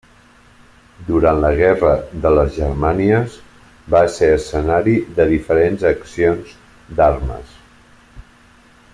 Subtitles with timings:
[1.09, 1.89] Durant la Guerra
[2.23, 3.35] de les Germanies
[3.95, 6.55] va ser escenari de diferents accions
[7.01, 7.53] d'armes.